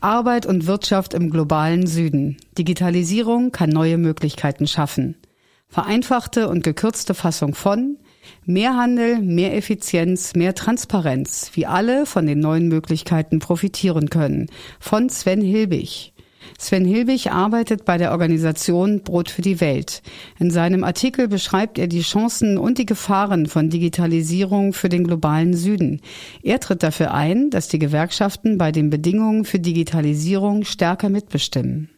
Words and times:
Arbeit 0.00 0.46
und 0.46 0.66
Wirtschaft 0.66 1.12
im 1.12 1.30
globalen 1.30 1.86
Süden. 1.86 2.38
Digitalisierung 2.56 3.52
kann 3.52 3.68
neue 3.68 3.98
Möglichkeiten 3.98 4.66
schaffen. 4.66 5.16
Vereinfachte 5.68 6.48
und 6.48 6.64
gekürzte 6.64 7.14
Fassung 7.14 7.54
von 7.54 7.98
Mehr 8.44 8.76
Handel, 8.76 9.20
mehr 9.20 9.54
Effizienz, 9.56 10.34
mehr 10.34 10.54
Transparenz, 10.54 11.50
wie 11.54 11.66
alle 11.66 12.06
von 12.06 12.26
den 12.26 12.40
neuen 12.40 12.68
Möglichkeiten 12.68 13.38
profitieren 13.38 14.10
können. 14.10 14.50
Von 14.78 15.08
Sven 15.08 15.42
Hilbig. 15.42 16.12
Sven 16.58 16.84
Hilbig 16.84 17.30
arbeitet 17.30 17.84
bei 17.84 17.98
der 17.98 18.12
Organisation 18.12 19.02
Brot 19.02 19.30
für 19.30 19.42
die 19.42 19.60
Welt. 19.60 20.02
In 20.38 20.50
seinem 20.50 20.84
Artikel 20.84 21.28
beschreibt 21.28 21.78
er 21.78 21.86
die 21.86 22.02
Chancen 22.02 22.58
und 22.58 22.78
die 22.78 22.86
Gefahren 22.86 23.46
von 23.46 23.70
Digitalisierung 23.70 24.72
für 24.72 24.88
den 24.88 25.04
globalen 25.04 25.54
Süden. 25.54 26.00
Er 26.42 26.60
tritt 26.60 26.82
dafür 26.82 27.12
ein, 27.14 27.50
dass 27.50 27.68
die 27.68 27.78
Gewerkschaften 27.78 28.58
bei 28.58 28.72
den 28.72 28.90
Bedingungen 28.90 29.44
für 29.44 29.58
Digitalisierung 29.58 30.64
stärker 30.64 31.08
mitbestimmen. 31.08 31.90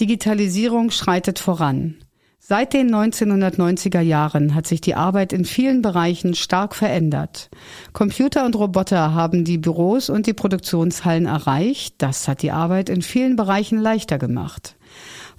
Digitalisierung 0.00 0.90
schreitet 0.90 1.38
voran. 1.38 1.96
Seit 2.40 2.72
den 2.72 2.94
1990er 2.94 4.00
Jahren 4.00 4.54
hat 4.54 4.66
sich 4.66 4.80
die 4.80 4.94
Arbeit 4.94 5.32
in 5.32 5.44
vielen 5.44 5.82
Bereichen 5.82 6.34
stark 6.34 6.74
verändert. 6.74 7.50
Computer 7.92 8.46
und 8.46 8.56
Roboter 8.56 9.12
haben 9.12 9.44
die 9.44 9.58
Büros 9.58 10.08
und 10.08 10.26
die 10.26 10.32
Produktionshallen 10.32 11.26
erreicht. 11.26 11.96
Das 11.98 12.28
hat 12.28 12.42
die 12.42 12.52
Arbeit 12.52 12.88
in 12.88 13.02
vielen 13.02 13.36
Bereichen 13.36 13.78
leichter 13.78 14.18
gemacht. 14.18 14.76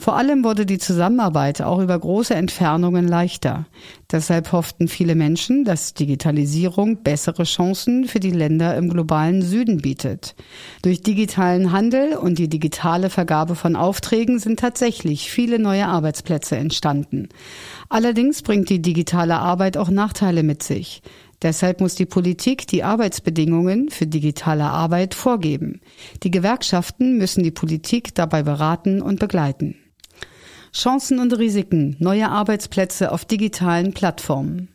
Vor 0.01 0.15
allem 0.15 0.45
wurde 0.45 0.65
die 0.65 0.77
Zusammenarbeit 0.77 1.61
auch 1.61 1.79
über 1.79 1.99
große 1.99 2.33
Entfernungen 2.33 3.05
leichter. 3.05 3.65
Deshalb 4.09 4.53
hofften 4.53 4.87
viele 4.87 5.13
Menschen, 5.13 5.65
dass 5.65 5.93
Digitalisierung 5.93 7.03
bessere 7.03 7.43
Chancen 7.43 8.05
für 8.05 8.21
die 8.21 8.31
Länder 8.31 8.77
im 8.77 8.87
globalen 8.89 9.41
Süden 9.41 9.79
bietet. 9.79 10.35
Durch 10.83 11.01
digitalen 11.01 11.73
Handel 11.73 12.13
und 12.15 12.39
die 12.39 12.47
digitale 12.47 13.09
Vergabe 13.09 13.55
von 13.55 13.75
Aufträgen 13.75 14.39
sind 14.39 14.61
tatsächlich 14.61 15.29
viele 15.29 15.59
neue 15.59 15.85
Arbeitsplätze 15.85 16.55
entstanden. 16.55 17.27
Allerdings 17.89 18.41
bringt 18.41 18.69
die 18.69 18.81
digitale 18.81 19.37
Arbeit 19.37 19.75
auch 19.75 19.89
Nachteile 19.89 20.43
mit 20.43 20.63
sich. 20.63 21.01
Deshalb 21.41 21.81
muss 21.81 21.95
die 21.95 22.05
Politik 22.05 22.67
die 22.67 22.83
Arbeitsbedingungen 22.83 23.89
für 23.89 24.07
digitale 24.07 24.63
Arbeit 24.63 25.13
vorgeben. 25.13 25.81
Die 26.23 26.31
Gewerkschaften 26.31 27.17
müssen 27.17 27.43
die 27.43 27.51
Politik 27.51 28.15
dabei 28.15 28.43
beraten 28.43 29.01
und 29.01 29.19
begleiten. 29.19 29.75
Chancen 30.73 31.19
und 31.19 31.37
Risiken 31.37 31.95
neuer 31.99 32.29
Arbeitsplätze 32.29 33.11
auf 33.11 33.25
digitalen 33.25 33.93
Plattformen. 33.93 34.69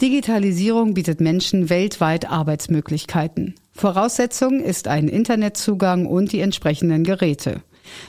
Digitalisierung 0.00 0.94
bietet 0.94 1.20
Menschen 1.20 1.70
weltweit 1.70 2.30
Arbeitsmöglichkeiten. 2.30 3.54
Voraussetzung 3.72 4.60
ist 4.60 4.88
ein 4.88 5.08
Internetzugang 5.08 6.06
und 6.06 6.32
die 6.32 6.40
entsprechenden 6.40 7.04
Geräte. 7.04 7.62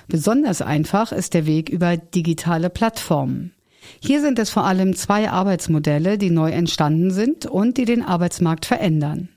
Besonders 0.08 0.62
einfach 0.62 1.12
ist 1.12 1.34
der 1.34 1.46
Weg 1.46 1.70
über 1.70 1.98
digitale 1.98 2.70
Plattformen. 2.70 3.54
Hier 4.00 4.22
sind 4.22 4.38
es 4.40 4.50
vor 4.50 4.66
allem 4.66 4.96
zwei 4.96 5.30
Arbeitsmodelle, 5.30 6.18
die 6.18 6.30
neu 6.30 6.52
entstanden 6.52 7.12
sind 7.12 7.46
und 7.46 7.78
die 7.78 7.86
den 7.86 8.04
Arbeitsmarkt 8.04 8.66
verändern. 8.66 9.30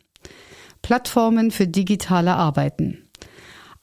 Plattformen 0.82 1.50
für 1.50 1.66
digitale 1.66 2.34
Arbeiten. 2.34 3.03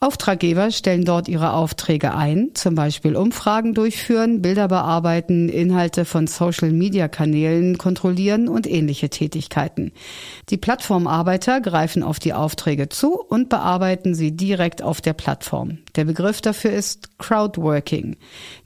Auftraggeber 0.03 0.71
stellen 0.71 1.05
dort 1.05 1.27
ihre 1.27 1.53
Aufträge 1.53 2.15
ein, 2.15 2.49
zum 2.55 2.73
Beispiel 2.73 3.15
Umfragen 3.15 3.75
durchführen, 3.75 4.41
Bilder 4.41 4.67
bearbeiten, 4.67 5.47
Inhalte 5.47 6.05
von 6.05 6.25
Social-Media-Kanälen 6.25 7.77
kontrollieren 7.77 8.47
und 8.47 8.65
ähnliche 8.65 9.11
Tätigkeiten. 9.11 9.91
Die 10.49 10.57
Plattformarbeiter 10.57 11.61
greifen 11.61 12.01
auf 12.01 12.17
die 12.17 12.33
Aufträge 12.33 12.89
zu 12.89 13.13
und 13.13 13.49
bearbeiten 13.49 14.15
sie 14.15 14.35
direkt 14.35 14.81
auf 14.81 15.01
der 15.01 15.13
Plattform. 15.13 15.77
Der 15.95 16.05
Begriff 16.05 16.41
dafür 16.41 16.71
ist 16.71 17.19
Crowdworking. 17.19 18.17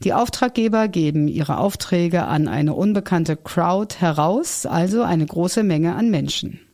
Die 0.04 0.14
Auftraggeber 0.14 0.88
geben 0.88 1.28
ihre 1.28 1.58
Aufträge 1.58 2.24
an 2.24 2.48
eine 2.48 2.72
unbekannte 2.72 3.36
Crowd 3.36 3.96
heraus, 3.98 4.64
also 4.64 5.02
eine 5.02 5.26
große 5.26 5.64
Menge 5.64 5.96
an 5.96 6.08
Menschen. 6.08 6.65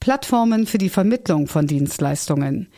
Plattformen 0.00 0.66
für 0.66 0.78
die 0.78 0.88
Vermittlung 0.88 1.46
von 1.46 1.66
Dienstleistungen. 1.66 2.68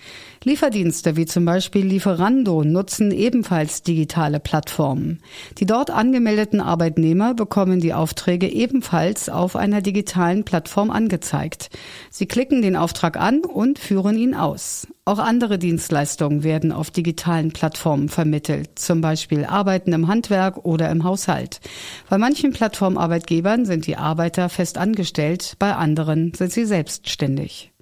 Lieferdienste 0.42 1.14
wie 1.16 1.24
zum 1.24 1.44
Beispiel 1.44 1.86
Lieferando 1.86 2.64
nutzen 2.64 3.12
ebenfalls 3.12 3.84
digitale 3.84 4.40
Plattformen. 4.40 5.22
Die 5.58 5.66
dort 5.66 5.92
angemeldeten 5.92 6.60
Arbeitnehmer 6.60 7.34
bekommen 7.34 7.78
die 7.78 7.94
Aufträge 7.94 8.48
ebenfalls 8.48 9.28
auf 9.28 9.54
einer 9.54 9.82
digitalen 9.82 10.42
Plattform 10.42 10.90
angezeigt. 10.90 11.70
Sie 12.10 12.26
klicken 12.26 12.60
den 12.60 12.74
Auftrag 12.74 13.16
an 13.16 13.42
und 13.44 13.78
führen 13.78 14.18
ihn 14.18 14.34
aus. 14.34 14.88
Auch 15.04 15.18
andere 15.18 15.58
Dienstleistungen 15.58 16.44
werden 16.44 16.70
auf 16.70 16.92
digitalen 16.92 17.50
Plattformen 17.50 18.08
vermittelt, 18.08 18.78
zum 18.78 19.00
Beispiel 19.00 19.44
Arbeiten 19.44 19.92
im 19.92 20.06
Handwerk 20.06 20.64
oder 20.64 20.90
im 20.90 21.02
Haushalt. 21.02 21.60
Bei 22.08 22.18
manchen 22.18 22.52
Plattformarbeitgebern 22.52 23.66
sind 23.66 23.88
die 23.88 23.96
Arbeiter 23.96 24.48
fest 24.48 24.78
angestellt, 24.78 25.56
bei 25.58 25.74
anderen 25.74 26.34
sind 26.34 26.52
sie 26.52 26.64
selbstständig. 26.64 27.72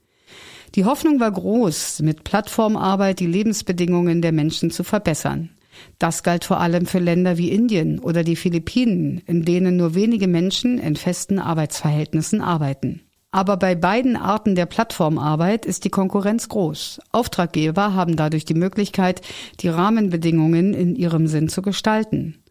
Die 0.76 0.86
Hoffnung 0.86 1.20
war 1.20 1.30
groß, 1.30 2.00
mit 2.00 2.24
Plattformarbeit 2.24 3.20
die 3.20 3.26
Lebensbedingungen 3.26 4.22
der 4.22 4.32
Menschen 4.32 4.70
zu 4.70 4.82
verbessern. 4.82 5.50
Das 5.98 6.22
galt 6.22 6.44
vor 6.44 6.58
allem 6.60 6.86
für 6.86 7.00
Länder 7.00 7.36
wie 7.36 7.50
Indien 7.50 7.98
oder 7.98 8.24
die 8.24 8.36
Philippinen, 8.36 9.20
in 9.26 9.44
denen 9.44 9.76
nur 9.76 9.94
wenige 9.94 10.26
Menschen 10.26 10.78
in 10.78 10.96
festen 10.96 11.38
Arbeitsverhältnissen 11.38 12.40
arbeiten. 12.40 13.02
Aber 13.32 13.56
bei 13.56 13.76
beiden 13.76 14.16
Arten 14.16 14.56
der 14.56 14.66
Plattformarbeit 14.66 15.64
ist 15.64 15.84
die 15.84 15.90
Konkurrenz 15.90 16.48
groß. 16.48 17.00
Auftraggeber 17.12 17.94
haben 17.94 18.16
dadurch 18.16 18.44
die 18.44 18.54
Möglichkeit, 18.54 19.22
die 19.60 19.68
Rahmenbedingungen 19.68 20.74
in 20.74 20.96
ihrem 20.96 21.28
Sinn 21.28 21.48
zu 21.48 21.62
gestalten. 21.62 22.42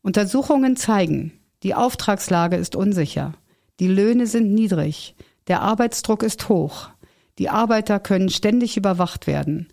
Untersuchungen 0.00 0.76
zeigen, 0.76 1.32
die 1.62 1.74
Auftragslage 1.74 2.56
ist 2.56 2.74
unsicher, 2.74 3.34
die 3.78 3.88
Löhne 3.88 4.26
sind 4.26 4.52
niedrig, 4.52 5.14
der 5.48 5.60
Arbeitsdruck 5.60 6.22
ist 6.22 6.48
hoch, 6.48 6.88
die 7.38 7.50
Arbeiter 7.50 8.00
können 8.00 8.30
ständig 8.30 8.76
überwacht 8.76 9.26
werden. 9.26 9.68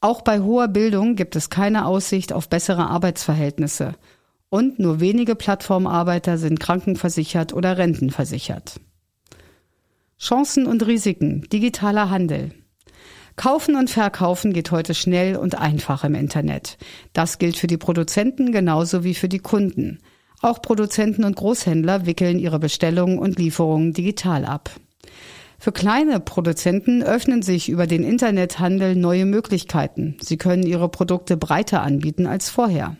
Auch 0.00 0.20
bei 0.20 0.40
hoher 0.40 0.68
Bildung 0.68 1.16
gibt 1.16 1.34
es 1.34 1.48
keine 1.48 1.86
Aussicht 1.86 2.32
auf 2.32 2.50
bessere 2.50 2.88
Arbeitsverhältnisse. 2.88 3.94
Und 4.50 4.78
nur 4.78 5.00
wenige 5.00 5.34
Plattformarbeiter 5.34 6.36
sind 6.36 6.60
krankenversichert 6.60 7.54
oder 7.54 7.78
rentenversichert. 7.78 8.80
Chancen 10.24 10.66
und 10.66 10.86
Risiken. 10.86 11.46
Digitaler 11.52 12.08
Handel. 12.08 12.52
Kaufen 13.36 13.76
und 13.76 13.90
Verkaufen 13.90 14.54
geht 14.54 14.70
heute 14.70 14.94
schnell 14.94 15.36
und 15.36 15.58
einfach 15.58 16.02
im 16.02 16.14
Internet. 16.14 16.78
Das 17.12 17.36
gilt 17.36 17.58
für 17.58 17.66
die 17.66 17.76
Produzenten 17.76 18.50
genauso 18.50 19.04
wie 19.04 19.12
für 19.12 19.28
die 19.28 19.40
Kunden. 19.40 19.98
Auch 20.40 20.62
Produzenten 20.62 21.24
und 21.24 21.36
Großhändler 21.36 22.06
wickeln 22.06 22.38
ihre 22.38 22.58
Bestellungen 22.58 23.18
und 23.18 23.38
Lieferungen 23.38 23.92
digital 23.92 24.46
ab. 24.46 24.70
Für 25.58 25.72
kleine 25.72 26.20
Produzenten 26.20 27.02
öffnen 27.02 27.42
sich 27.42 27.68
über 27.68 27.86
den 27.86 28.02
Internethandel 28.02 28.96
neue 28.96 29.26
Möglichkeiten. 29.26 30.16
Sie 30.22 30.38
können 30.38 30.62
ihre 30.62 30.88
Produkte 30.88 31.36
breiter 31.36 31.82
anbieten 31.82 32.26
als 32.26 32.48
vorher. 32.48 32.96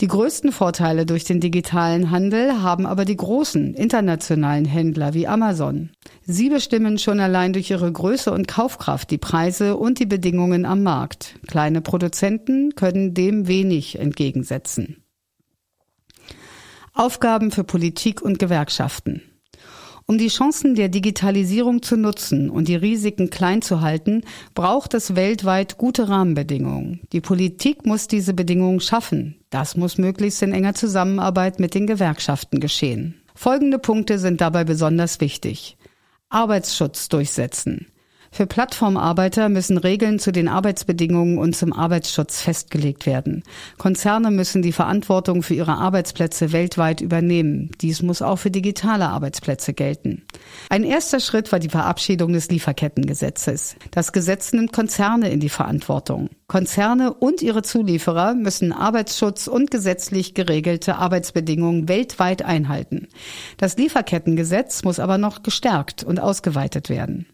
Die 0.00 0.08
größten 0.08 0.52
Vorteile 0.52 1.06
durch 1.06 1.24
den 1.24 1.40
digitalen 1.40 2.10
Handel 2.10 2.62
haben 2.62 2.86
aber 2.86 3.04
die 3.04 3.16
großen 3.16 3.74
internationalen 3.74 4.64
Händler 4.64 5.14
wie 5.14 5.26
Amazon. 5.26 5.90
Sie 6.22 6.48
bestimmen 6.48 6.98
schon 6.98 7.20
allein 7.20 7.52
durch 7.52 7.70
ihre 7.70 7.90
Größe 7.90 8.32
und 8.32 8.48
Kaufkraft 8.48 9.10
die 9.10 9.18
Preise 9.18 9.76
und 9.76 9.98
die 9.98 10.06
Bedingungen 10.06 10.64
am 10.64 10.82
Markt. 10.82 11.36
Kleine 11.46 11.80
Produzenten 11.80 12.74
können 12.74 13.14
dem 13.14 13.46
wenig 13.48 13.98
entgegensetzen. 13.98 15.02
Aufgaben 16.92 17.50
für 17.50 17.64
Politik 17.64 18.22
und 18.22 18.38
Gewerkschaften. 18.38 19.22
Um 20.08 20.18
die 20.18 20.28
Chancen 20.28 20.76
der 20.76 20.88
Digitalisierung 20.88 21.82
zu 21.82 21.96
nutzen 21.96 22.48
und 22.48 22.68
die 22.68 22.76
Risiken 22.76 23.28
klein 23.28 23.60
zu 23.60 23.80
halten, 23.80 24.22
braucht 24.54 24.94
es 24.94 25.16
weltweit 25.16 25.78
gute 25.78 26.08
Rahmenbedingungen. 26.08 27.00
Die 27.12 27.20
Politik 27.20 27.84
muss 27.84 28.06
diese 28.06 28.32
Bedingungen 28.32 28.78
schaffen. 28.78 29.40
Das 29.50 29.76
muss 29.76 29.98
möglichst 29.98 30.42
in 30.42 30.52
enger 30.52 30.74
Zusammenarbeit 30.74 31.58
mit 31.58 31.74
den 31.74 31.88
Gewerkschaften 31.88 32.60
geschehen. 32.60 33.20
Folgende 33.34 33.80
Punkte 33.80 34.20
sind 34.20 34.40
dabei 34.40 34.62
besonders 34.62 35.20
wichtig. 35.20 35.76
Arbeitsschutz 36.28 37.08
durchsetzen. 37.08 37.86
Für 38.36 38.46
Plattformarbeiter 38.46 39.48
müssen 39.48 39.78
Regeln 39.78 40.18
zu 40.18 40.30
den 40.30 40.46
Arbeitsbedingungen 40.46 41.38
und 41.38 41.56
zum 41.56 41.72
Arbeitsschutz 41.72 42.42
festgelegt 42.42 43.06
werden. 43.06 43.42
Konzerne 43.78 44.30
müssen 44.30 44.60
die 44.60 44.72
Verantwortung 44.72 45.42
für 45.42 45.54
ihre 45.54 45.78
Arbeitsplätze 45.78 46.52
weltweit 46.52 47.00
übernehmen. 47.00 47.70
Dies 47.80 48.02
muss 48.02 48.20
auch 48.20 48.36
für 48.36 48.50
digitale 48.50 49.08
Arbeitsplätze 49.08 49.72
gelten. 49.72 50.26
Ein 50.68 50.84
erster 50.84 51.20
Schritt 51.20 51.50
war 51.50 51.60
die 51.60 51.70
Verabschiedung 51.70 52.34
des 52.34 52.50
Lieferkettengesetzes. 52.50 53.76
Das 53.90 54.12
Gesetz 54.12 54.52
nimmt 54.52 54.70
Konzerne 54.70 55.30
in 55.30 55.40
die 55.40 55.48
Verantwortung. 55.48 56.28
Konzerne 56.46 57.14
und 57.14 57.40
ihre 57.40 57.62
Zulieferer 57.62 58.34
müssen 58.34 58.70
Arbeitsschutz 58.70 59.46
und 59.46 59.70
gesetzlich 59.70 60.34
geregelte 60.34 60.96
Arbeitsbedingungen 60.96 61.88
weltweit 61.88 62.42
einhalten. 62.42 63.08
Das 63.56 63.78
Lieferkettengesetz 63.78 64.84
muss 64.84 65.00
aber 65.00 65.16
noch 65.16 65.42
gestärkt 65.42 66.04
und 66.04 66.20
ausgeweitet 66.20 66.90
werden. 66.90 67.24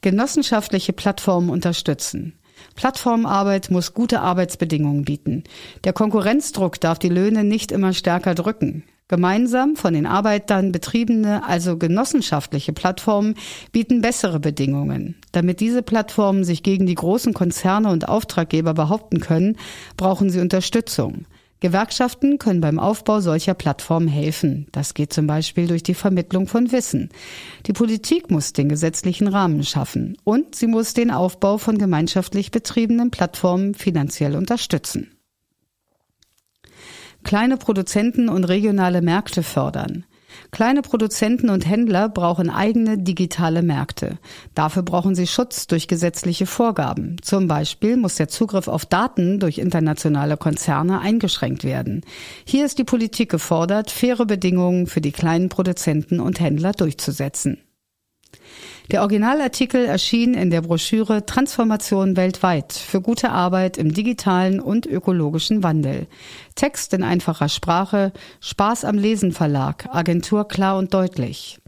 Genossenschaftliche 0.00 0.92
Plattformen 0.92 1.50
unterstützen. 1.50 2.38
Plattformarbeit 2.74 3.70
muss 3.70 3.94
gute 3.94 4.20
Arbeitsbedingungen 4.20 5.04
bieten. 5.04 5.44
Der 5.84 5.92
Konkurrenzdruck 5.92 6.80
darf 6.80 6.98
die 6.98 7.08
Löhne 7.08 7.44
nicht 7.44 7.72
immer 7.72 7.92
stärker 7.92 8.34
drücken. 8.34 8.84
Gemeinsam 9.08 9.76
von 9.76 9.94
den 9.94 10.04
Arbeitern 10.04 10.72
betriebene, 10.72 11.46
also 11.46 11.76
genossenschaftliche 11.78 12.72
Plattformen 12.72 13.36
bieten 13.70 14.00
bessere 14.00 14.40
Bedingungen. 14.40 15.14
Damit 15.30 15.60
diese 15.60 15.82
Plattformen 15.82 16.42
sich 16.42 16.64
gegen 16.64 16.86
die 16.86 16.96
großen 16.96 17.32
Konzerne 17.32 17.90
und 17.90 18.08
Auftraggeber 18.08 18.74
behaupten 18.74 19.20
können, 19.20 19.58
brauchen 19.96 20.28
sie 20.28 20.40
Unterstützung. 20.40 21.26
Gewerkschaften 21.60 22.38
können 22.38 22.60
beim 22.60 22.78
Aufbau 22.78 23.20
solcher 23.20 23.54
Plattformen 23.54 24.08
helfen. 24.08 24.66
Das 24.72 24.92
geht 24.92 25.12
zum 25.12 25.26
Beispiel 25.26 25.66
durch 25.66 25.82
die 25.82 25.94
Vermittlung 25.94 26.48
von 26.48 26.70
Wissen. 26.70 27.08
Die 27.66 27.72
Politik 27.72 28.30
muss 28.30 28.52
den 28.52 28.68
gesetzlichen 28.68 29.26
Rahmen 29.26 29.64
schaffen 29.64 30.18
und 30.24 30.54
sie 30.54 30.66
muss 30.66 30.92
den 30.92 31.10
Aufbau 31.10 31.56
von 31.56 31.78
gemeinschaftlich 31.78 32.50
betriebenen 32.50 33.10
Plattformen 33.10 33.74
finanziell 33.74 34.36
unterstützen. 34.36 35.12
Kleine 37.24 37.56
Produzenten 37.56 38.28
und 38.28 38.44
regionale 38.44 39.00
Märkte 39.00 39.42
fördern. 39.42 40.04
Kleine 40.50 40.82
Produzenten 40.82 41.50
und 41.50 41.66
Händler 41.66 42.08
brauchen 42.08 42.50
eigene 42.50 42.98
digitale 42.98 43.62
Märkte. 43.62 44.18
Dafür 44.54 44.82
brauchen 44.82 45.14
sie 45.14 45.26
Schutz 45.26 45.66
durch 45.66 45.88
gesetzliche 45.88 46.46
Vorgaben. 46.46 47.16
Zum 47.22 47.48
Beispiel 47.48 47.96
muss 47.96 48.16
der 48.16 48.28
Zugriff 48.28 48.68
auf 48.68 48.86
Daten 48.86 49.40
durch 49.40 49.58
internationale 49.58 50.36
Konzerne 50.36 51.00
eingeschränkt 51.00 51.64
werden. 51.64 52.02
Hier 52.44 52.64
ist 52.64 52.78
die 52.78 52.84
Politik 52.84 53.30
gefordert, 53.30 53.90
faire 53.90 54.26
Bedingungen 54.26 54.86
für 54.86 55.00
die 55.00 55.12
kleinen 55.12 55.48
Produzenten 55.48 56.20
und 56.20 56.40
Händler 56.40 56.72
durchzusetzen. 56.72 57.58
Der 58.92 59.02
Originalartikel 59.02 59.84
erschien 59.84 60.34
in 60.34 60.50
der 60.50 60.60
Broschüre 60.60 61.26
Transformation 61.26 62.16
weltweit 62.16 62.72
für 62.72 63.00
gute 63.00 63.30
Arbeit 63.30 63.78
im 63.78 63.92
digitalen 63.92 64.60
und 64.60 64.86
ökologischen 64.86 65.64
Wandel. 65.64 66.06
Text 66.54 66.94
in 66.94 67.02
einfacher 67.02 67.48
Sprache, 67.48 68.12
Spaß 68.40 68.84
am 68.84 68.96
Lesen 68.96 69.32
Verlag, 69.32 69.88
Agentur 69.90 70.46
klar 70.46 70.78
und 70.78 70.94
deutlich. 70.94 71.58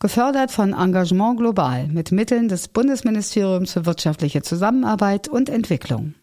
Gefördert 0.00 0.52
von 0.52 0.72
Engagement 0.72 1.38
Global 1.38 1.86
mit 1.88 2.12
Mitteln 2.12 2.48
des 2.48 2.68
Bundesministeriums 2.68 3.72
für 3.72 3.84
wirtschaftliche 3.84 4.40
Zusammenarbeit 4.42 5.28
und 5.28 5.50
Entwicklung. 5.50 6.14